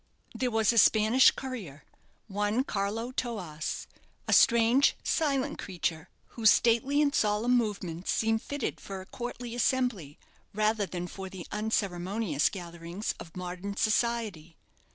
There 0.33 0.49
was 0.49 0.73
a 0.73 0.79
Spanish 0.79 1.29
courier, 1.29 1.83
one 2.27 2.63
Carlo 2.63 3.11
Toas 3.11 3.85
a 4.27 4.33
strange, 4.33 4.95
silent 5.03 5.59
creature, 5.59 6.09
whose 6.29 6.49
stately 6.49 6.99
and 7.03 7.13
solemn 7.13 7.55
movements 7.55 8.11
seemed 8.11 8.41
fitted 8.41 8.81
for 8.81 9.01
a 9.01 9.05
courtly 9.05 9.53
assembly, 9.53 10.17
rather 10.55 10.87
than 10.87 11.05
for 11.05 11.29
the 11.29 11.45
unceremonious 11.51 12.49
gatherings 12.49 13.13
of 13.19 13.37
modern 13.37 13.75
society. 13.77 14.57